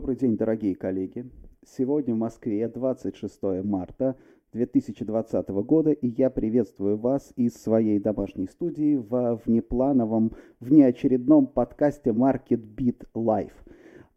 [0.00, 1.26] Добрый день, дорогие коллеги.
[1.62, 4.16] Сегодня в Москве 26 марта
[4.54, 12.62] 2020 года, и я приветствую вас из своей домашней студии в внеплановом, внеочередном подкасте Market
[12.76, 13.52] Beat Live–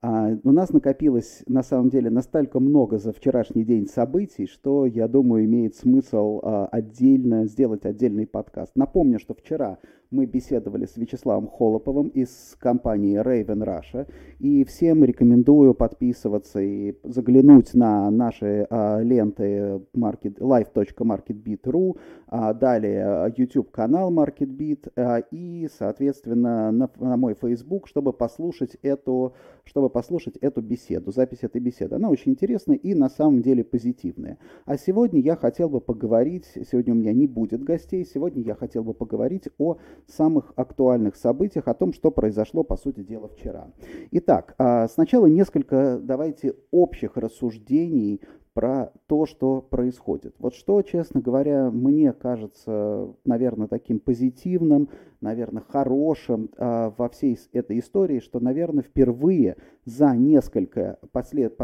[0.05, 5.07] а у нас накопилось, на самом деле, настолько много за вчерашний день событий, что, я
[5.07, 8.73] думаю, имеет смысл а, отдельно сделать отдельный подкаст.
[8.75, 9.77] Напомню, что вчера
[10.13, 14.07] мы беседовали с Вячеславом Холоповым из компании Raven Russia,
[14.39, 24.13] и всем рекомендую подписываться и заглянуть на наши а, ленты market, live.marketbeat.ru, а, далее YouTube-канал
[24.13, 31.11] MarketBeat а, и, соответственно, на, на мой Facebook, чтобы послушать эту, чтобы послушать эту беседу,
[31.11, 31.95] запись этой беседы.
[31.95, 34.37] Она очень интересная и на самом деле позитивная.
[34.65, 38.83] А сегодня я хотел бы поговорить, сегодня у меня не будет гостей, сегодня я хотел
[38.83, 43.71] бы поговорить о самых актуальных событиях, о том, что произошло, по сути дела, вчера.
[44.11, 48.21] Итак, а, сначала несколько, давайте, общих рассуждений
[48.53, 50.35] про то, что происходит.
[50.39, 54.89] Вот что, честно говоря, мне кажется, наверное, таким позитивным,
[55.21, 61.57] наверное, хорошим э, во всей этой истории, что, наверное, впервые за несколько послед...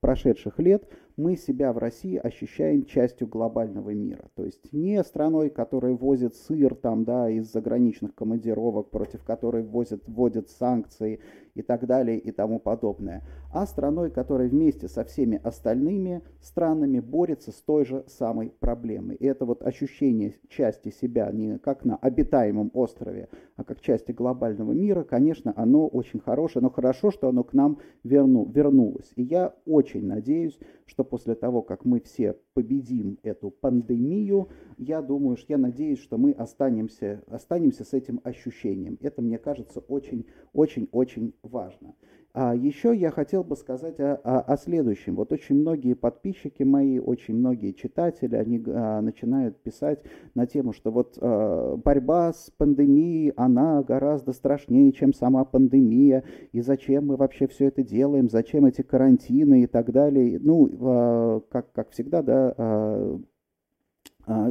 [0.00, 4.28] прошедших лет мы себя в России ощущаем частью глобального мира.
[4.34, 10.02] То есть не страной, которая возит сыр там, да, из заграничных командировок, против которой возят,
[10.06, 11.20] вводят санкции
[11.56, 17.50] и так далее и тому подобное, а страной, которая вместе со всеми остальными странами борется
[17.50, 19.16] с той же самой проблемой.
[19.16, 24.72] И это вот ощущение части себя не как на обитаемом острове, а как части глобального
[24.72, 29.10] мира, конечно, оно очень хорошее, но хорошо, что оно к нам верну, вернулось.
[29.16, 34.48] И я очень надеюсь, что после того, как мы все победим эту пандемию,
[34.78, 38.96] я думаю, что я надеюсь, что мы останемся, останемся с этим ощущением.
[39.00, 41.94] Это, мне кажется, очень-очень-очень важно.
[42.38, 45.16] А еще я хотел бы сказать о, о, о следующем.
[45.16, 50.02] Вот очень многие подписчики мои, очень многие читатели, они а, начинают писать
[50.34, 56.60] на тему, что вот а, борьба с пандемией, она гораздо страшнее, чем сама пандемия, и
[56.60, 60.38] зачем мы вообще все это делаем, зачем эти карантины и так далее.
[60.38, 63.18] Ну, а, как, как всегда, да, а,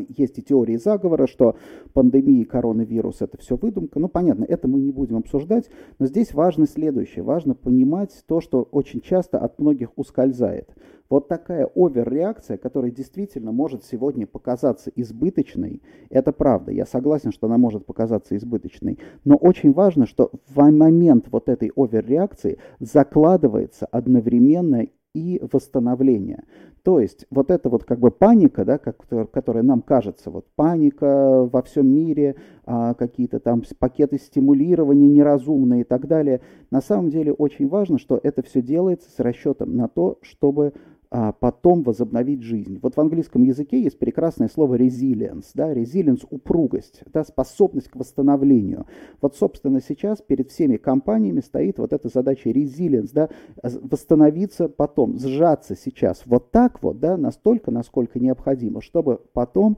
[0.09, 1.55] есть и теории заговора, что
[1.93, 3.99] пандемия и коронавирус это все выдумка.
[3.99, 5.69] Ну, понятно, это мы не будем обсуждать,
[5.99, 7.23] но здесь важно следующее.
[7.23, 10.69] Важно понимать то, что очень часто от многих ускользает.
[11.09, 16.71] Вот такая оверреакция, которая действительно может сегодня показаться избыточной, это правда.
[16.71, 18.97] Я согласен, что она может показаться избыточной.
[19.23, 26.43] Но очень важно, что в момент вот этой оверреакции закладывается одновременно и восстановление.
[26.83, 28.97] То есть вот эта вот как бы паника, да, как,
[29.31, 35.83] которая нам кажется, вот паника во всем мире, а, какие-то там пакеты стимулирования неразумные и
[35.83, 40.19] так далее, на самом деле очень важно, что это все делается с расчетом на то,
[40.21, 40.73] чтобы
[41.11, 42.79] а потом возобновить жизнь.
[42.81, 48.85] Вот в английском языке есть прекрасное слово resilience, да, resilience– упругость, да, способность к восстановлению.
[49.21, 53.29] Вот, собственно, сейчас перед всеми компаниями стоит вот эта задача resilience, да,
[53.61, 59.77] восстановиться потом, сжаться сейчас вот так вот, да, настолько, насколько необходимо, чтобы потом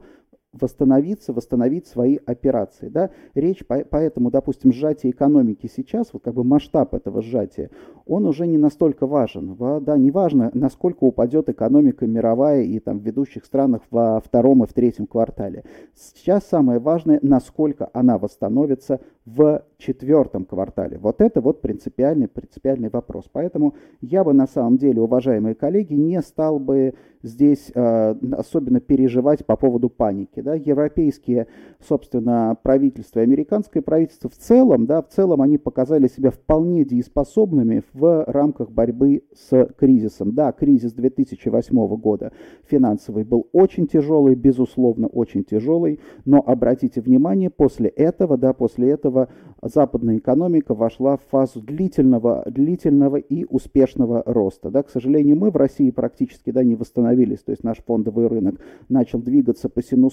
[0.52, 2.88] восстановиться, восстановить свои операции.
[2.88, 3.10] Да?
[3.34, 7.70] Речь, поэтому, допустим, сжатие экономики сейчас, вот как бы масштаб этого сжатия,
[8.06, 9.56] он уже не настолько важен.
[9.82, 14.66] Да, не важно, насколько упадет экономика мировая и там, в ведущих странах во втором и
[14.66, 15.64] в третьем квартале.
[15.94, 20.98] Сейчас самое важное, насколько она восстановится в четвертом квартале.
[20.98, 23.26] Вот это вот принципиальный, принципиальный вопрос.
[23.30, 29.44] Поэтому я бы на самом деле, уважаемые коллеги, не стал бы здесь э, особенно переживать
[29.44, 30.37] по поводу паники.
[30.40, 30.54] Да?
[30.54, 31.46] Европейские,
[31.86, 38.24] собственно, правительства, американское правительство в целом, да, в целом они показали себя вполне дееспособными в
[38.26, 40.34] рамках борьбы с кризисом.
[40.34, 42.32] Да, кризис 2008 года
[42.66, 49.28] финансовый был очень тяжелый, безусловно, очень тяжелый, но обратите внимание, после этого, да, после этого
[49.62, 54.70] западная экономика вошла в фазу длительного, длительного и успешного роста.
[54.70, 58.60] Да, к сожалению, мы в России практически да, не восстановились, то есть наш фондовый рынок
[58.88, 60.08] начал двигаться по синусоиде,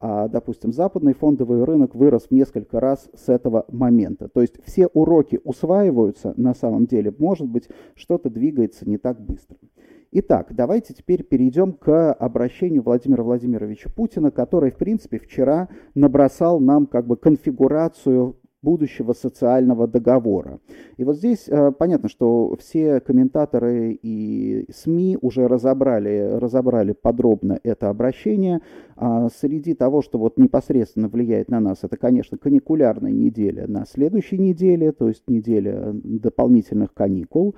[0.00, 4.28] а, допустим, западный фондовый рынок вырос в несколько раз с этого момента.
[4.28, 9.56] То есть все уроки усваиваются на самом деле, может быть, что-то двигается не так быстро.
[10.16, 16.86] Итак, давайте теперь перейдем к обращению Владимира Владимировича Путина, который, в принципе, вчера набросал нам
[16.86, 20.58] как бы конфигурацию будущего социального договора.
[20.96, 27.90] И вот здесь э, понятно, что все комментаторы и СМИ уже разобрали, разобрали подробно это
[27.90, 28.60] обращение.
[28.96, 34.38] А среди того, что вот непосредственно влияет на нас, это, конечно, каникулярная неделя на следующей
[34.38, 37.54] неделе, то есть неделя дополнительных каникул.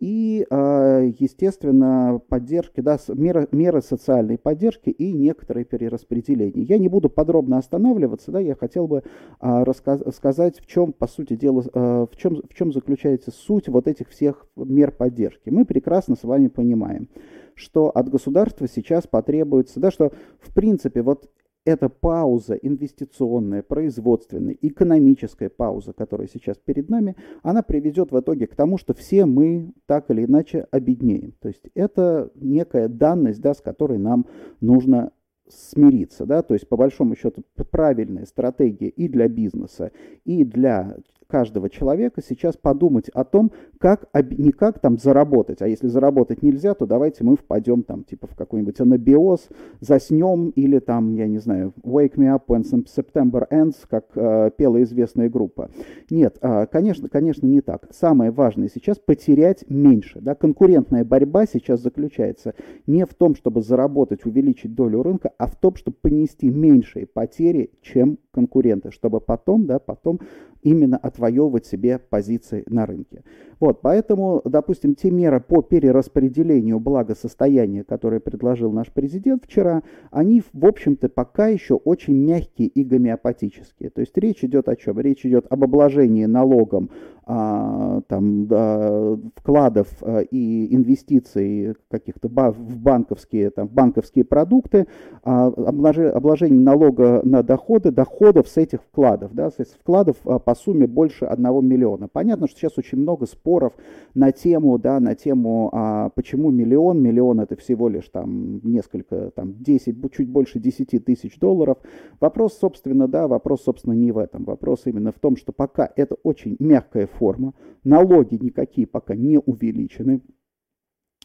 [0.00, 6.62] И, э, естественно, поддержки, да, меры, меры социальной поддержки и некоторые перераспределения.
[6.64, 9.02] Я не буду подробно останавливаться, да, я хотел бы э,
[9.40, 13.86] рассказ, сказать, в чем, по сути дела, э, в, чем, в чем заключается суть вот
[13.86, 15.50] этих всех мер поддержки.
[15.50, 17.08] Мы прекрасно с вами понимаем,
[17.54, 21.28] что от государства сейчас потребуется, да, что в принципе вот
[21.64, 28.54] эта пауза инвестиционная, производственная, экономическая пауза, которая сейчас перед нами, она приведет в итоге к
[28.54, 31.34] тому, что все мы так или иначе обеднеем.
[31.40, 34.26] То есть это некая данность, да, с которой нам
[34.60, 35.12] нужно
[35.48, 39.90] смириться, да, то есть по большому счету правильная стратегия и для бизнеса,
[40.24, 40.96] и для
[41.30, 46.74] каждого человека сейчас подумать о том, как, не как там заработать, а если заработать нельзя,
[46.74, 49.48] то давайте мы впадем там типа в какой-нибудь анабиоз,
[49.80, 54.82] заснем или там, я не знаю, wake me up when September ends, как э, пела
[54.82, 55.70] известная группа.
[56.10, 57.86] Нет, э, конечно, конечно не так.
[57.92, 60.20] Самое важное сейчас потерять меньше.
[60.20, 60.34] Да?
[60.34, 62.54] Конкурентная борьба сейчас заключается
[62.86, 67.70] не в том, чтобы заработать, увеличить долю рынка, а в том, чтобы понести меньшие потери,
[67.82, 70.20] чем конкуренты, чтобы потом, да, потом
[70.62, 73.22] именно отвоевывать себе позиции на рынке.
[73.60, 80.64] Вот, поэтому, допустим, те меры по перераспределению благосостояния, которые предложил наш президент вчера, они, в
[80.64, 83.90] общем-то, пока еще очень мягкие и гомеопатические.
[83.90, 84.98] То есть речь идет о чем?
[84.98, 86.88] Речь идет об обложении налогом
[87.26, 94.86] а, там, а, вкладов а, и инвестиций каких-то в банковские, там, банковские продукты,
[95.22, 100.86] а, обложение налога на доходы, доходов с этих вкладов, да, с вкладов а, по сумме
[100.86, 102.08] больше 1 миллиона.
[102.08, 103.72] Понятно, что сейчас очень много споров
[104.14, 109.62] на тему, да, на тему, а, почему миллион, миллион это всего лишь там несколько, там
[109.62, 111.78] 10, чуть больше 10 тысяч долларов.
[112.20, 114.44] Вопрос, собственно, да, вопрос, собственно, не в этом.
[114.44, 117.54] Вопрос именно в том, что пока это очень мягкая форма,
[117.84, 120.20] налоги никакие пока не увеличены,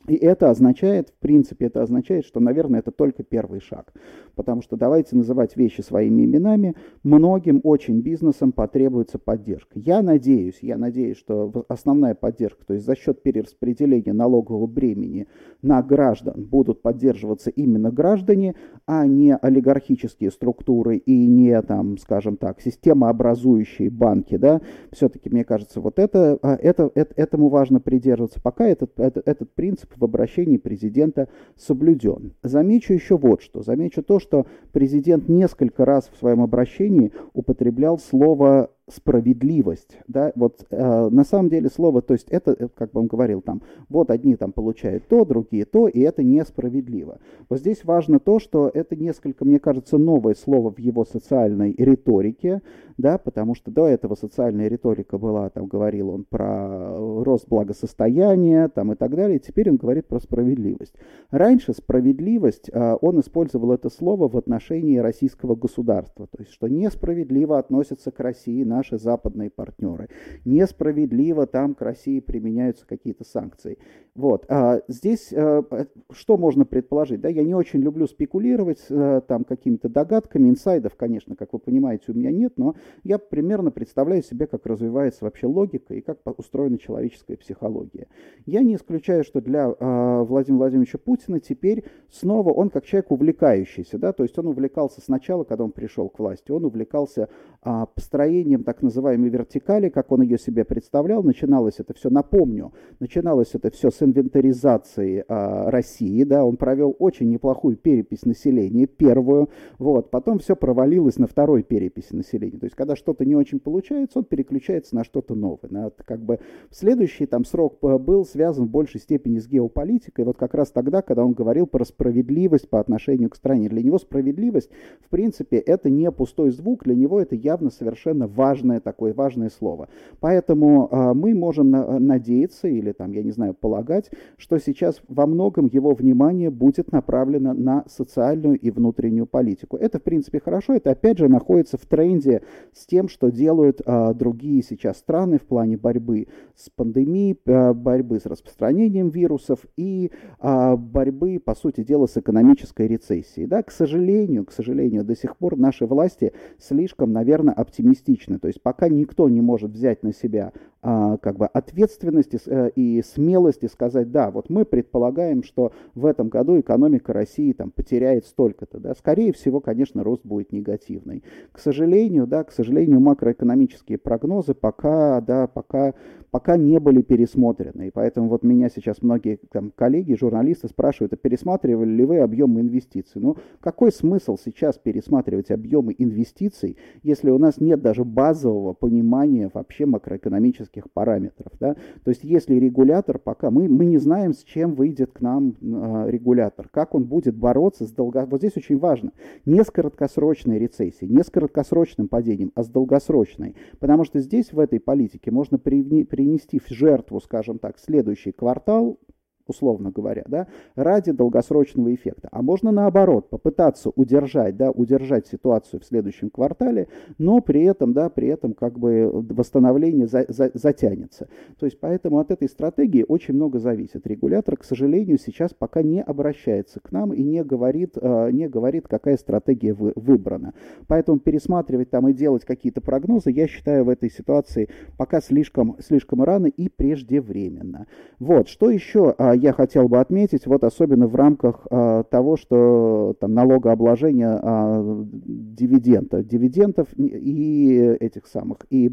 [0.07, 3.93] и это означает, в принципе, это означает, что, наверное, это только первый шаг.
[4.35, 6.75] Потому что давайте называть вещи своими именами.
[7.03, 9.79] Многим очень бизнесам потребуется поддержка.
[9.79, 15.27] Я надеюсь, я надеюсь, что основная поддержка, то есть за счет перераспределения налогового бремени
[15.61, 18.55] на граждан будут поддерживаться именно граждане,
[18.85, 24.37] а не олигархические структуры и не, там, скажем так, системообразующие банки.
[24.37, 24.61] Да?
[24.91, 28.41] Все-таки, мне кажется, вот это, а, это, это, этому важно придерживаться.
[28.41, 31.27] Пока этот, этот, этот принцип в обращении президента
[31.57, 32.33] соблюден.
[32.43, 33.61] Замечу еще вот что.
[33.61, 41.09] Замечу то, что президент несколько раз в своем обращении употреблял слово справедливость, да, вот э,
[41.09, 44.35] на самом деле слово, то есть это, э, как бы он говорил там, вот одни
[44.35, 47.17] там получают то, другие то, и это несправедливо.
[47.49, 52.61] Вот здесь важно то, что это несколько, мне кажется, новое слово в его социальной риторике,
[52.97, 58.93] да, потому что до этого социальная риторика была, там говорил он про рост благосостояния, там
[58.93, 60.93] и так далее, теперь он говорит про справедливость.
[61.31, 67.57] Раньше справедливость, э, он использовал это слово в отношении российского государства, то есть что несправедливо
[67.57, 70.09] относятся к России наши западные партнеры.
[70.43, 73.77] Несправедливо там к России применяются какие-то санкции.
[74.15, 74.45] Вот.
[74.49, 75.63] А здесь а,
[76.11, 77.21] что можно предположить?
[77.21, 82.05] Да, я не очень люблю спекулировать а, там какими-то догадками, инсайдов, конечно, как вы понимаете,
[82.09, 86.77] у меня нет, но я примерно представляю себе, как развивается вообще логика и как устроена
[86.77, 88.07] человеческая психология.
[88.45, 93.97] Я не исключаю, что для а, Владимира Владимировича Путина теперь снова он как человек увлекающийся,
[93.97, 97.29] да, то есть он увлекался сначала, когда он пришел к власти, он увлекался
[97.61, 101.23] а, построением так называемой вертикали, как он ее себе представлял.
[101.23, 107.29] Начиналось это все, напомню, начиналось это все с инвентаризации а, России, да, он провел очень
[107.29, 112.57] неплохую перепись населения, первую, вот, потом все провалилось на второй переписи населения.
[112.57, 115.69] То есть, когда что-то не очень получается, он переключается на что-то новое.
[115.69, 116.39] На, как бы
[116.71, 121.23] следующий там срок был связан в большей степени с геополитикой, вот как раз тогда, когда
[121.23, 123.69] он говорил про справедливость по отношению к стране.
[123.69, 124.69] Для него справедливость,
[125.01, 129.49] в принципе, это не пустой звук, для него это явно совершенно важно важное такое, важное
[129.49, 129.89] слово.
[130.19, 135.27] Поэтому э, мы можем на, надеяться или там, я не знаю, полагать, что сейчас во
[135.27, 139.77] многом его внимание будет направлено на социальную и внутреннюю политику.
[139.77, 140.73] Это, в принципе, хорошо.
[140.73, 142.43] Это, опять же, находится в тренде
[142.73, 148.19] с тем, что делают э, другие сейчас страны в плане борьбы с пандемией, э, борьбы
[148.19, 153.47] с распространением вирусов и э, борьбы, по сути дела, с экономической рецессией.
[153.47, 158.39] Да, к сожалению, к сожалению, до сих пор наши власти слишком, наверное, оптимистичны.
[158.45, 160.53] То есть пока никто не может взять на себя
[160.87, 166.29] а, как бы ответственности э, и смелости сказать, да, вот мы предполагаем, что в этом
[166.29, 171.23] году экономика России там потеряет столько-то, да, скорее всего, конечно, рост будет негативный.
[171.51, 175.95] К сожалению, да, к сожалению, макроэкономические прогнозы пока, да, пока,
[176.29, 181.17] пока не были пересмотрены, и поэтому вот меня сейчас многие там коллеги, журналисты спрашивают, а
[181.17, 183.19] пересматривали ли вы объемы инвестиций?
[183.23, 189.85] Ну, какой смысл сейчас пересматривать объемы инвестиций, если у нас нет даже базового понимания вообще
[189.85, 191.53] макроэкономических экономических параметров.
[191.59, 191.75] Да?
[192.03, 196.09] То есть если регулятор пока, мы, мы не знаем, с чем выйдет к нам э,
[196.09, 198.25] регулятор, как он будет бороться с долго...
[198.25, 199.11] Вот здесь очень важно,
[199.45, 203.55] не с краткосрочной рецессией, не с краткосрочным падением, а с долгосрочной.
[203.79, 208.99] Потому что здесь в этой политике можно принести в жертву, скажем так, следующий квартал,
[209.47, 212.29] условно говоря, да, ради долгосрочного эффекта.
[212.31, 216.87] А можно наоборот попытаться удержать, да, удержать ситуацию в следующем квартале,
[217.17, 221.27] но при этом, да, при этом как бы восстановление за, за, затянется.
[221.59, 224.07] То есть поэтому от этой стратегии очень много зависит.
[224.07, 228.87] Регулятор, к сожалению, сейчас пока не обращается к нам и не говорит, э, не говорит
[228.87, 230.53] какая стратегия вы, выбрана.
[230.87, 236.23] Поэтому пересматривать там и делать какие-то прогнозы, я считаю в этой ситуации пока слишком, слишком
[236.23, 237.87] рано и преждевременно.
[238.19, 243.15] Вот, что еще а, я хотел бы отметить, вот особенно в рамках а, того, что
[243.19, 248.91] там налогообложения а, дивидендов, дивидендов и этих самых, и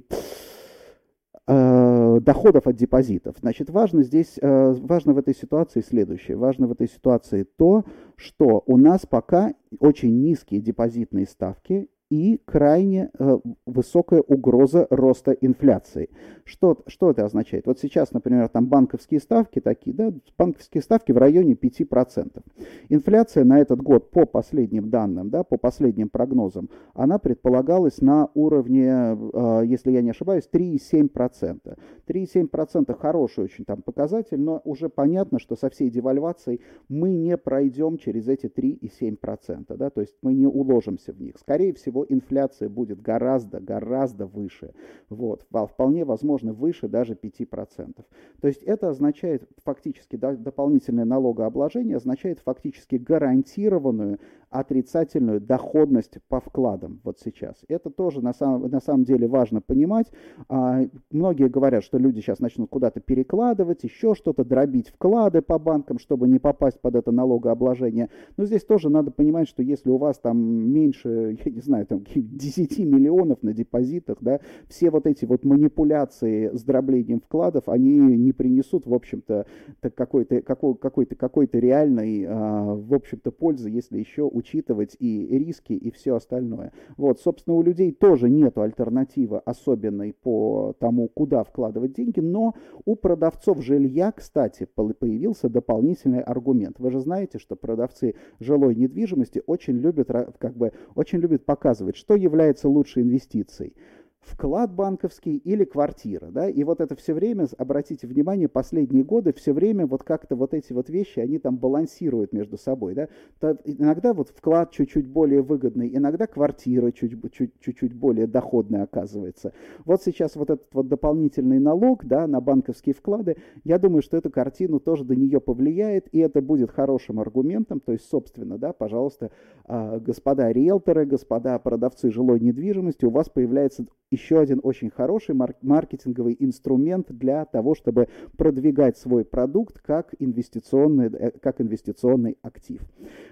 [1.45, 3.37] а, доходов от депозитов.
[3.41, 6.37] Значит, важно здесь, а, важно в этой ситуации следующее.
[6.37, 7.85] Важно в этой ситуации то,
[8.17, 16.11] что у нас пока очень низкие депозитные ставки, и крайне э, высокая угроза роста инфляции.
[16.45, 17.67] Что, что это означает?
[17.67, 22.43] Вот сейчас, например, там банковские ставки такие, да, банковские ставки в районе 5%.
[22.91, 28.91] Инфляция на этот год по последним данным, да, по последним прогнозам, она предполагалась на уровне,
[28.91, 31.79] э, если я не ошибаюсь, 3,7%.
[32.07, 37.97] 3,7% хороший очень там показатель, но уже понятно, что со всей девальвацией мы не пройдем
[37.97, 41.39] через эти 3,7%, да, то есть мы не уложимся в них.
[41.39, 44.75] Скорее всего, инфляция будет гораздо, гораздо выше.
[45.09, 48.05] Вот, вполне возможно выше даже 5%.
[48.41, 54.19] То есть это означает фактически, дополнительное налогообложение означает фактически гарантированную
[54.53, 57.65] отрицательную доходность по вкладам вот сейчас.
[57.69, 60.13] Это тоже на самом, на самом деле важно понимать.
[60.49, 65.99] А, многие говорят, что люди сейчас начнут куда-то перекладывать, еще что-то, дробить вклады по банкам,
[65.99, 68.11] чтобы не попасть под это налогообложение.
[68.37, 72.05] Но здесь тоже надо понимать, что если у вас там меньше, я не знаю, там
[72.15, 78.33] 10 миллионов на депозитах, да, все вот эти вот манипуляции с дроблением вкладов, они не
[78.33, 79.47] принесут, в общем-то,
[79.95, 85.91] какой-то какой, какой-то какой-то реальной, а, в общем-то, пользы, если еще учитывать и риски, и
[85.91, 86.73] все остальное.
[86.97, 92.97] Вот, собственно, у людей тоже нет альтернативы особенной по тому, куда вкладывать деньги, но у
[92.97, 96.79] продавцов жилья, кстати, появился дополнительный аргумент.
[96.79, 100.09] Вы же знаете, что продавцы жилой недвижимости очень любят,
[100.39, 101.45] как бы, очень любят
[101.83, 103.75] показывать, что является лучшей инвестицией
[104.23, 109.53] вклад банковский или квартира, да, и вот это все время, обратите внимание, последние годы все
[109.53, 113.09] время вот как-то вот эти вот вещи, они там балансируют между собой, да,
[113.41, 119.53] То иногда вот вклад чуть-чуть более выгодный, иногда квартира чуть-чуть более доходная оказывается.
[119.85, 124.31] Вот сейчас вот этот вот дополнительный налог, да, на банковские вклады, я думаю, что эту
[124.31, 129.31] картину тоже до нее повлияет, и это будет хорошим аргументом, то есть, собственно, да, пожалуйста,
[129.65, 136.37] а, господа риэлторы, господа продавцы жилой недвижимости, у вас появляется еще один очень хороший маркетинговый
[136.39, 142.83] инструмент для того, чтобы продвигать свой продукт как инвестиционный, э, как инвестиционный актив.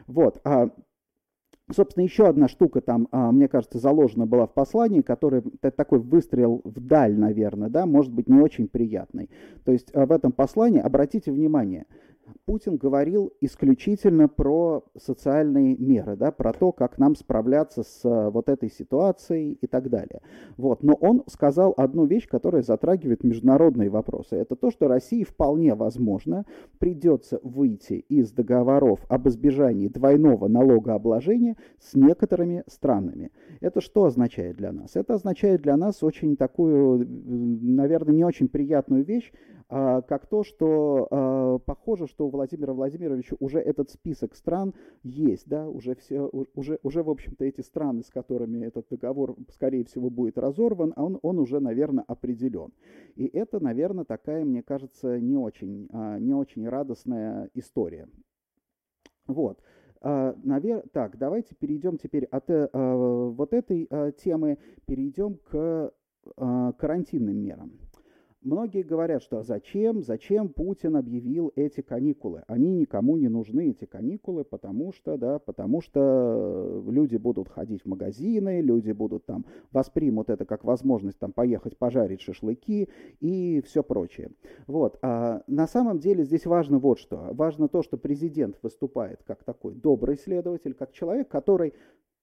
[0.07, 0.41] Вот.
[0.45, 0.71] А
[1.73, 5.43] Собственно, еще одна штука там, а, мне кажется, заложена была в послании, который
[5.77, 9.31] такой выстрел вдаль, наверное, да, может быть, не очень приятный.
[9.65, 11.87] То есть а, в этом послании, обратите внимание,
[12.45, 18.49] Путин говорил исключительно про социальные меры, да, про то, как нам справляться с э, вот
[18.49, 20.23] этой ситуацией и так далее.
[20.57, 20.83] Вот.
[20.83, 24.37] Но он сказал одну вещь, которая затрагивает международные вопросы.
[24.37, 26.45] Это то, что России вполне возможно
[26.79, 33.31] придется выйти из договоров об избежании двойного налогообложения с некоторыми странами.
[33.61, 34.97] Это что означает для нас?
[34.97, 39.33] Это означает для нас очень такую, наверное, не очень приятную вещь,
[39.73, 45.49] а, как то, что а, похоже, что у Владимира Владимировича уже этот список стран есть,
[45.49, 46.23] да, уже все,
[46.55, 51.05] уже, уже в общем-то, эти страны, с которыми этот договор, скорее всего, будет разорван, а
[51.05, 52.73] он, он уже, наверное, определен.
[53.17, 58.09] И это, наверное, такая, мне кажется, не очень, а, не очень радостная история.
[59.27, 59.61] Вот.
[60.03, 60.83] Навер...
[60.93, 65.93] Так, давайте перейдем теперь от э, вот этой темы, перейдем к
[66.35, 67.73] карантинным мерам.
[68.43, 72.43] Многие говорят, что зачем, зачем Путин объявил эти каникулы?
[72.47, 77.87] Они никому не нужны, эти каникулы, потому что, да, потому что люди будут ходить в
[77.87, 82.89] магазины, люди будут там, воспримут это как возможность там поехать пожарить шашлыки
[83.21, 84.31] и все прочее.
[84.67, 84.99] Вот.
[85.03, 87.29] А на самом деле здесь важно вот что.
[87.33, 91.75] Важно то, что президент выступает как такой добрый следователь, как человек, который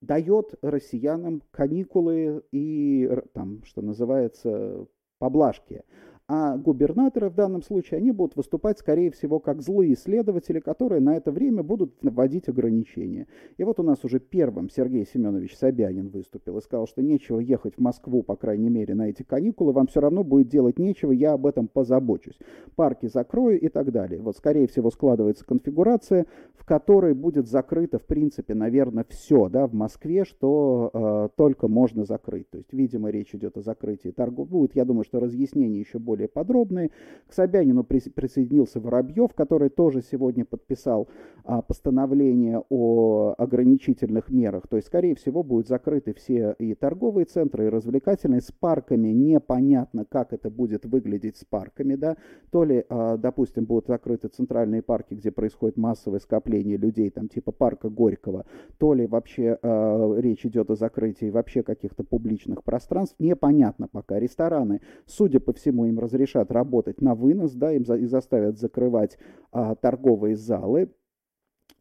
[0.01, 4.87] дает россиянам каникулы и, там, что называется,
[5.19, 5.83] поблажки.
[6.29, 11.15] А губернаторы в данном случае, они будут выступать, скорее всего, как злые следователи, которые на
[11.15, 13.27] это время будут вводить ограничения.
[13.55, 17.75] И вот у нас уже первым Сергей Семенович Собянин выступил и сказал, что нечего ехать
[17.75, 21.31] в Москву, по крайней мере, на эти каникулы, вам все равно будет делать нечего, я
[21.31, 22.37] об этом позабочусь.
[22.75, 24.21] Парки закрою и так далее.
[24.21, 29.73] Вот, скорее всего, складывается конфигурация, в которой будет закрыто, в принципе, наверное, все да, в
[29.73, 32.49] Москве, что э, только можно закрыть.
[32.49, 34.49] То есть, видимо, речь идет о закрытии торгов.
[34.49, 36.89] Будет, я думаю, что разъяснение еще более более подробные.
[37.27, 41.07] К Собянину присоединился Воробьев, который тоже сегодня подписал
[41.43, 44.67] а, постановление о ограничительных мерах.
[44.67, 48.41] То есть, скорее всего, будут закрыты все и торговые центры, и развлекательные.
[48.41, 51.95] С парками непонятно, как это будет выглядеть с парками.
[51.95, 52.17] Да?
[52.51, 57.51] То ли, а, допустим, будут закрыты центральные парки, где происходит массовое скопление людей, там типа
[57.51, 58.45] парка Горького,
[58.77, 64.19] то ли вообще э, речь идет о закрытии вообще каких-то публичных пространств, непонятно пока.
[64.19, 69.17] Рестораны, судя по всему, им разрешат работать на вынос, да, им, за, и заставят закрывать
[69.51, 70.89] а, торговые залы.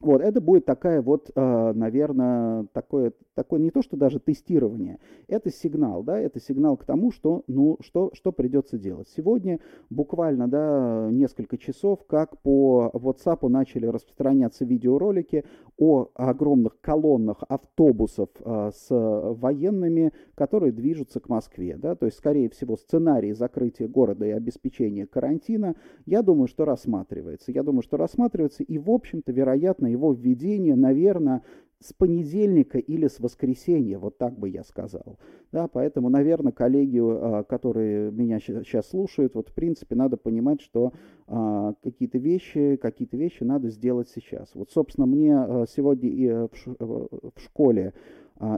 [0.00, 5.50] Вот, это будет такая вот, а, наверное, такое, такое не то, что даже тестирование, это
[5.50, 9.08] сигнал, да, это сигнал к тому, что, ну, что, что придется делать.
[9.16, 15.44] Сегодня буквально, да, несколько часов, как по WhatsApp начали распространяться видеоролики
[15.78, 22.50] о огромных колоннах автобусов а, с военными, которые движутся к Москве, да, то есть, скорее
[22.50, 27.50] всего, сценарий закрытия города и обеспечения карантина, я думаю, что рассматривается.
[27.50, 31.42] Я думаю, что рассматривается, и, в общем-то, вероятно, на его введение, наверное,
[31.80, 35.18] с понедельника или с воскресенья, вот так бы я сказал.
[35.52, 40.92] Да, поэтому, наверное, коллеги, а, которые меня сейчас слушают, вот в принципе надо понимать, что
[41.28, 44.54] а, какие-то вещи, какие-то вещи надо сделать сейчас.
[44.54, 46.48] Вот, собственно, мне а, сегодня и э,
[46.80, 47.92] в школе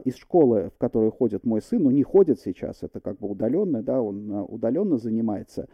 [0.04, 3.80] из школы, в которую ходит мой сын, ну не ходит сейчас, это как бы удаленно,
[3.80, 5.68] да, он удаленно занимается,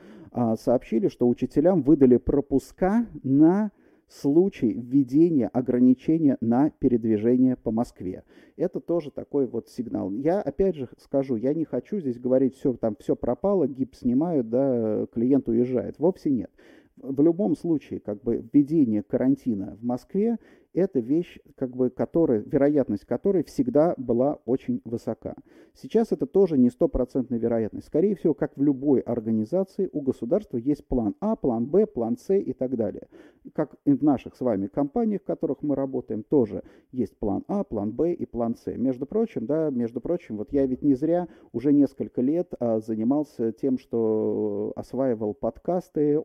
[0.59, 3.71] сообщили, что учителям выдали пропуска на
[4.09, 8.25] случай введения ограничения на передвижение по Москве.
[8.57, 10.11] Это тоже такой вот сигнал.
[10.11, 14.49] Я опять же скажу, я не хочу здесь говорить, все там все пропало, гипс снимают,
[14.49, 15.99] да, клиент уезжает.
[15.99, 16.51] Вовсе нет.
[16.97, 20.39] В любом случае, как бы введение карантина в Москве
[20.75, 25.35] это вещь, как бы, которая, вероятность которой всегда была очень высока.
[25.75, 27.87] Сейчас это тоже не стопроцентная вероятность.
[27.87, 32.35] Скорее всего, как в любой организации, у государства есть план А, план Б, план С
[32.37, 33.09] и так далее.
[33.53, 37.63] Как и в наших с вами компаниях, в которых мы работаем, тоже есть план А,
[37.63, 38.67] план Б и план С.
[38.77, 43.53] Между прочим, да, между прочим, вот я ведь не зря уже несколько лет а, занимался
[43.53, 46.19] тем, что осваивал подкасты,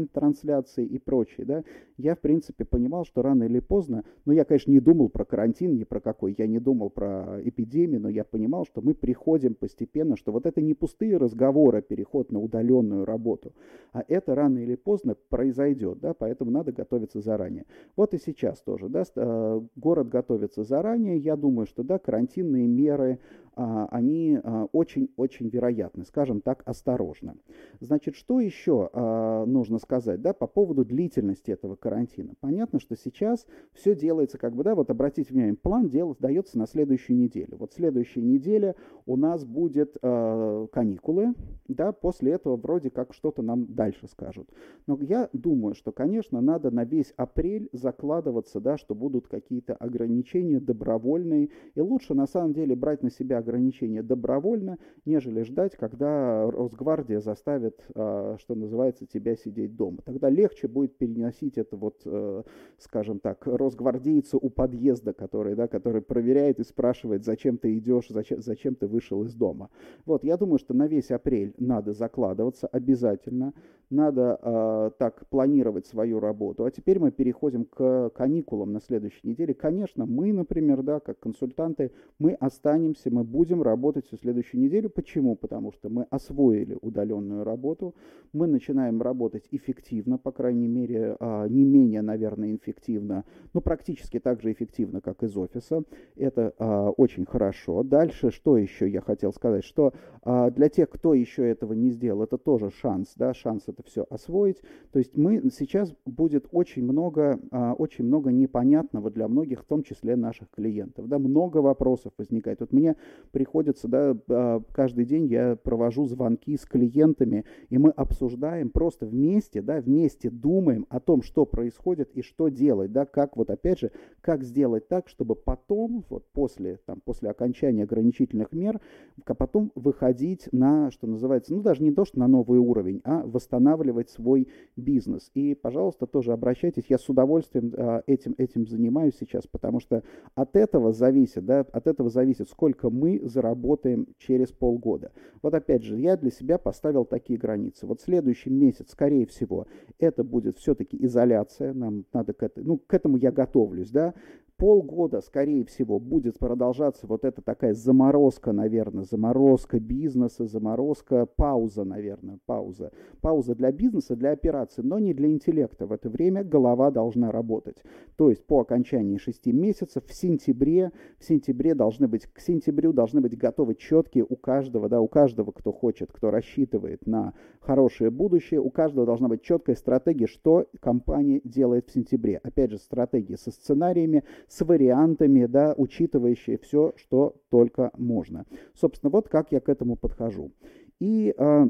[0.00, 1.46] онлайн-трансляции и прочее.
[1.46, 1.64] Да.
[1.96, 4.04] Я, в принципе, понимал, что рано или поздно.
[4.24, 6.34] Но я, конечно, не думал про карантин, ни про какой.
[6.36, 10.60] Я не думал про эпидемию, но я понимал, что мы приходим постепенно, что вот это
[10.60, 13.52] не пустые разговоры, переход на удаленную работу,
[13.92, 17.66] а это рано или поздно произойдет, да, поэтому надо готовиться заранее.
[17.96, 21.18] Вот и сейчас тоже, да, э, город готовится заранее.
[21.18, 23.18] Я думаю, что, да, карантинные меры,
[23.49, 27.36] а, они а, очень-очень вероятны, скажем так, осторожно.
[27.80, 32.34] Значит, что еще а, нужно сказать да, по поводу длительности этого карантина?
[32.40, 36.66] Понятно, что сейчас все делается, как бы, да, вот обратите внимание, план дел, дается на
[36.66, 37.56] следующую неделю.
[37.58, 38.74] Вот следующая неделя
[39.06, 41.34] у нас будет каникулы,
[41.68, 44.48] да, после этого вроде как что-то нам дальше скажут.
[44.86, 50.60] Но я думаю, что, конечно, надо на весь апрель закладываться, да, что будут какие-то ограничения
[50.60, 57.20] добровольные, и лучше на самом деле брать на себя ограничения добровольно, нежели ждать, когда Росгвардия
[57.20, 59.98] заставит, а, что называется, тебя сидеть дома.
[60.04, 62.42] Тогда легче будет переносить это вот, э,
[62.78, 68.40] скажем так, росгвардейцу у подъезда, который, да, который проверяет и спрашивает, зачем ты идешь, зачем,
[68.40, 69.70] зачем ты вышел из дома.
[70.06, 73.52] Вот, я думаю, что на весь апрель надо закладываться обязательно
[73.90, 76.64] надо э, так планировать свою работу.
[76.64, 79.52] А теперь мы переходим к каникулам на следующей неделе.
[79.52, 84.90] Конечно, мы, например, да, как консультанты, мы останемся, мы будем работать всю следующую неделю.
[84.90, 85.36] Почему?
[85.36, 87.94] Потому что мы освоили удаленную работу,
[88.32, 94.40] мы начинаем работать эффективно, по крайней мере, а, не менее, наверное, эффективно, но практически так
[94.42, 95.84] же эффективно, как из офиса.
[96.16, 97.82] Это а, очень хорошо.
[97.82, 102.22] Дальше, что еще я хотел сказать, что а, для тех, кто еще этого не сделал,
[102.22, 104.60] это тоже шанс, да, шанс это все освоить.
[104.92, 107.38] То есть мы сейчас будет очень много,
[107.78, 112.60] очень много непонятного для многих, в том числе наших клиентов, да, много вопросов возникает.
[112.60, 112.96] Вот мне
[113.32, 119.80] приходится, да, каждый день я провожу звонки с клиентами, и мы обсуждаем просто вместе, да,
[119.80, 124.42] вместе думаем о том, что происходит и что делать, да, как вот опять же, как
[124.44, 128.80] сделать так, чтобы потом, вот после, там, после окончания ограничительных мер,
[129.24, 134.10] потом выходить на, что называется, ну даже не то, что на новый уровень, а восстанавливать
[134.10, 135.30] свой бизнес.
[135.34, 140.02] И, пожалуйста, тоже обращайтесь, я с удовольствием а, этим, этим занимаюсь сейчас, потому что
[140.34, 145.12] от этого зависит, да, от этого зависит, сколько мы заработаем через полгода.
[145.42, 147.86] Вот опять же, я для себя поставил такие границы.
[147.86, 149.66] Вот следующий месяц, скорее всего,
[149.98, 154.14] это будет все-таки изоляция, нам надо к, это, ну, к этому я готовлюсь, да,
[154.60, 162.38] полгода, скорее всего, будет продолжаться вот эта такая заморозка, наверное, заморозка бизнеса, заморозка, пауза, наверное,
[162.44, 162.92] пауза.
[163.22, 165.86] Пауза для бизнеса, для операции, но не для интеллекта.
[165.86, 167.82] В это время голова должна работать.
[168.16, 173.22] То есть по окончании шести месяцев в сентябре, в сентябре должны быть, к сентябрю должны
[173.22, 178.60] быть готовы четкие у каждого, да, у каждого, кто хочет, кто рассчитывает на хорошее будущее,
[178.60, 182.36] у каждого должна быть четкая стратегия, что компания делает в сентябре.
[182.42, 188.46] Опять же, стратегия со сценариями, с вариантами, да, учитывающие все, что только можно.
[188.74, 190.50] Собственно, вот как я к этому подхожу.
[190.98, 191.68] И а,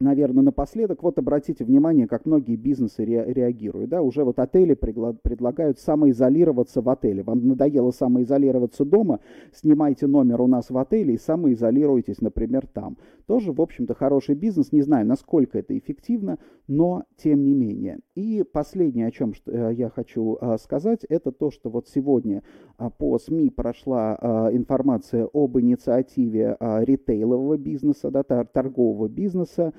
[0.00, 3.90] наверное, напоследок, вот обратите внимание, как многие бизнесы ре реагируют.
[3.90, 4.02] Да?
[4.02, 7.22] Уже вот отели предлагают самоизолироваться в отеле.
[7.22, 9.20] Вам надоело самоизолироваться дома,
[9.52, 12.96] снимайте номер у нас в отеле и самоизолируйтесь, например, там.
[13.26, 14.72] Тоже, в общем-то, хороший бизнес.
[14.72, 17.98] Не знаю, насколько это эффективно, но тем не менее.
[18.14, 22.42] И последнее, о чем э, я хочу а, сказать, это то, что вот сегодня
[22.78, 29.72] а, по СМИ прошла информация об инициативе ритейлового бизнеса, да, торгового бизнеса,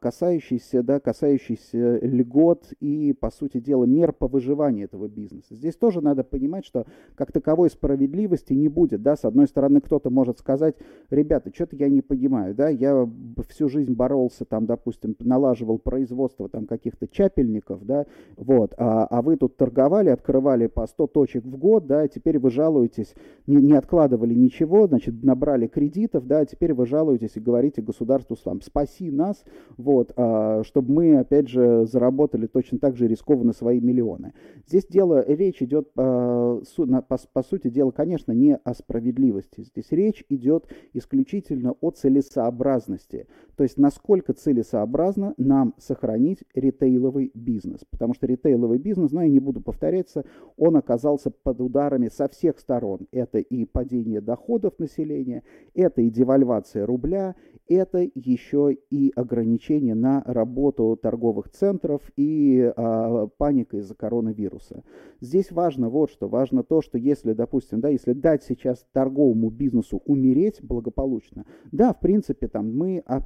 [0.00, 5.54] касающийся, да, касающийся льгот и, по сути дела, мер по выживанию этого бизнеса.
[5.54, 9.02] Здесь тоже надо понимать, что как таковой справедливости не будет.
[9.02, 9.16] Да?
[9.16, 10.76] С одной стороны, кто-то может сказать,
[11.10, 13.08] ребята, что-то я не понимаю, да, я
[13.48, 19.36] всю жизнь боролся, там, допустим, налаживал производство там каких-то чапельников, да, вот, а, а вы
[19.36, 23.14] тут торговали, открывали по 100 точек в год, да, теперь вы жалуетесь,
[23.46, 28.60] не, не откладывали ничего, значит, набрали кредитов, да, теперь вы жалуетесь и говорите государству, там,
[28.60, 29.44] спаси нас, нас,
[29.76, 34.32] вот, а, чтобы мы, опять же, заработали точно так же рискованно свои миллионы.
[34.66, 36.60] Здесь дело, речь идет, а,
[37.08, 39.62] по, по сути дела, конечно, не о справедливости.
[39.62, 43.26] Здесь речь идет исключительно о целесообразности.
[43.56, 47.80] То есть, насколько целесообразно нам сохранить ритейловый бизнес.
[47.90, 50.24] Потому что ритейловый бизнес, ну, я не буду повторяться,
[50.56, 53.06] он оказался под ударами со всех сторон.
[53.12, 55.42] Это и падение доходов населения,
[55.74, 57.34] это и девальвация рубля,
[57.68, 64.84] это еще и ограничения на работу торговых центров и а, паника из-за коронавируса.
[65.20, 70.02] Здесь важно вот что, важно то, что если, допустим, да, если дать сейчас торговому бизнесу
[70.04, 73.20] умереть благополучно, да, в принципе, там мы, а,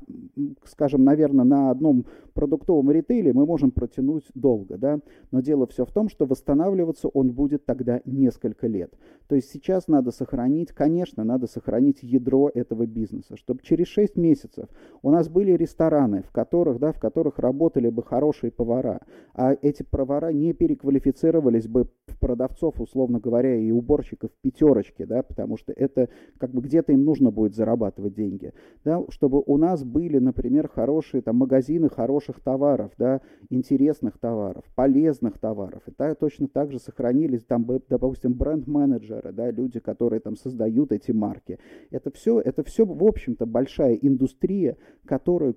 [0.65, 5.93] скажем, наверное, на одном продуктовом ритейле мы можем протянуть долго, да, но дело все в
[5.93, 8.95] том, что восстанавливаться он будет тогда несколько лет.
[9.27, 14.69] То есть сейчас надо сохранить, конечно, надо сохранить ядро этого бизнеса, чтобы через 6 месяцев
[15.03, 19.01] у нас были рестораны, в которых, да, в которых работали бы хорошие повара,
[19.35, 25.57] а эти повара не переквалифицировались бы в продавцов, условно говоря, и уборщиков пятерочки, да, потому
[25.57, 28.53] что это как бы где-то им нужно будет зарабатывать деньги,
[28.85, 35.39] да, чтобы у нас были, например, хорошие там магазины хороших товаров, да, интересных товаров, полезных
[35.39, 40.93] товаров, и так, точно так же сохранились там, допустим, бренд-менеджеры, да, люди, которые там создают
[40.93, 41.59] эти марки.
[41.91, 45.55] Это все, это все, в общем-то, большая индустрия, которую,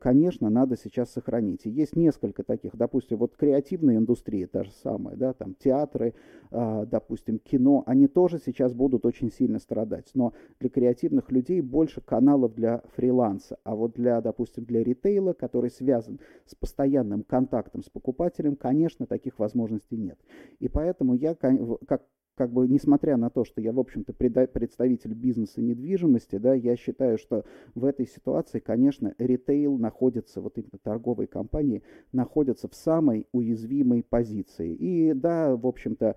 [0.49, 1.65] надо сейчас сохранить.
[1.65, 6.13] И есть несколько таких, допустим, вот креативная индустрия та же самая, да, там театры,
[6.51, 10.11] э, допустим, кино, они тоже сейчас будут очень сильно страдать.
[10.13, 15.69] Но для креативных людей больше каналов для фриланса, а вот для, допустим, для ритейла, который
[15.69, 20.19] связан с постоянным контактом с покупателем, конечно, таких возможностей нет.
[20.59, 22.03] И поэтому я, как
[22.41, 27.19] как бы, несмотря на то, что я, в общем-то, представитель бизнеса недвижимости, да, я считаю,
[27.19, 34.01] что в этой ситуации, конечно, ритейл находится, вот именно торговые компании, находятся в самой уязвимой
[34.01, 34.73] позиции.
[34.73, 36.15] И да, в общем-то,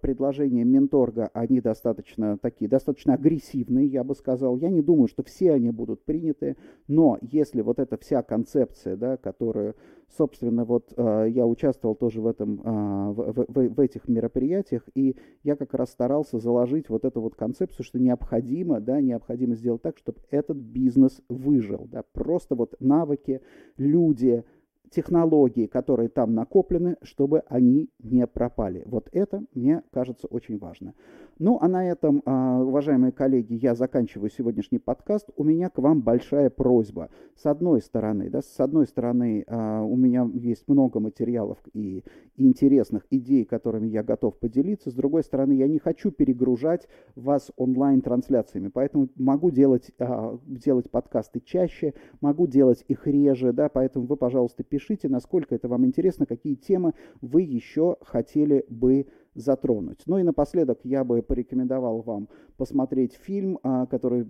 [0.00, 4.56] предложения Менторга, они достаточно такие, достаточно агрессивные, я бы сказал.
[4.56, 6.56] Я не думаю, что все они будут приняты,
[6.88, 9.76] но если вот эта вся концепция, да, которую,
[10.08, 15.74] собственно, вот я участвовал тоже в, этом, в, в, в этих мероприятиях, и я как
[15.74, 20.56] раз старался заложить вот эту вот концепцию, что необходимо, да, необходимо сделать так, чтобы этот
[20.56, 23.40] бизнес выжил, да, просто вот навыки,
[23.76, 24.44] люди,
[24.90, 28.82] технологии, которые там накоплены, чтобы они не пропали.
[28.86, 30.94] Вот это, мне кажется, очень важно.
[31.38, 35.30] Ну, а на этом, а, уважаемые коллеги, я заканчиваю сегодняшний подкаст.
[35.36, 37.08] У меня к вам большая просьба.
[37.34, 42.04] С одной стороны, да, с одной стороны, а, у меня есть много материалов и
[42.36, 44.90] интересных идей, которыми я готов поделиться.
[44.90, 51.40] С другой стороны, я не хочу перегружать вас онлайн-трансляциями, поэтому могу делать, а, делать подкасты
[51.40, 56.54] чаще, могу делать их реже, да, поэтому вы, пожалуйста, пишите, насколько это вам интересно, какие
[56.54, 60.02] темы вы еще хотели бы затронуть.
[60.06, 64.24] Ну и напоследок я бы порекомендовал вам посмотреть фильм, а, который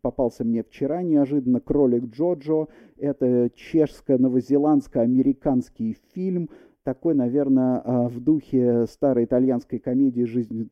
[0.00, 2.68] попался мне вчера неожиданно, «Кролик Джоджо».
[2.96, 6.48] Это чешско-новозеландско-американский фильм,
[6.86, 10.70] такой, наверное, а, в духе старой итальянской комедии «Жизнь»,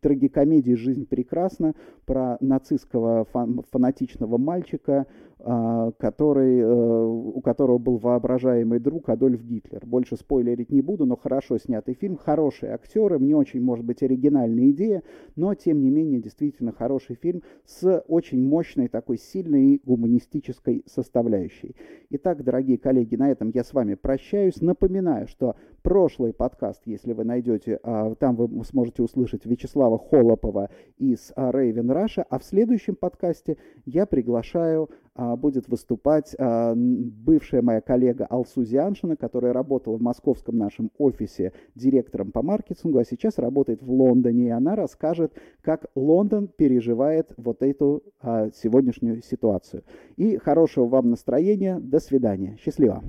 [0.00, 1.74] трагикомедии «Жизнь прекрасна»
[2.06, 3.24] про нацистского
[3.70, 5.06] фанатичного мальчика,
[5.38, 9.84] который, э, у которого был воображаемый друг Адольф Гитлер.
[9.84, 14.70] Больше спойлерить не буду, но хорошо снятый фильм, хорошие актеры, мне очень, может быть, оригинальная
[14.70, 15.02] идея,
[15.36, 21.74] но, тем не менее, действительно хороший фильм с очень мощной такой сильной гуманистической составляющей.
[22.10, 24.60] Итак, дорогие коллеги, на этом я с вами прощаюсь.
[24.60, 31.32] Напоминаю, что прошлый подкаст, если вы найдете, а, там вы сможете услышать Вячеслава Холопова из
[31.36, 38.26] Raven Russia, а в следующем подкасте я приглашаю а, будет выступать а, бывшая моя коллега
[38.26, 43.90] Алсу Зианшина, которая работала в московском нашем офисе директором по маркетингу, а сейчас работает в
[43.90, 49.84] Лондоне, и она расскажет, как Лондон переживает вот эту а, сегодняшнюю ситуацию.
[50.16, 51.78] И хорошего вам настроения.
[51.78, 52.56] До свидания.
[52.60, 53.02] Счастливо.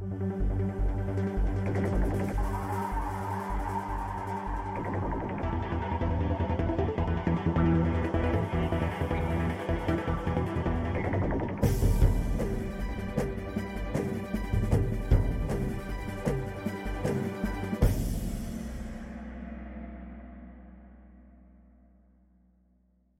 [0.00, 0.57] thank you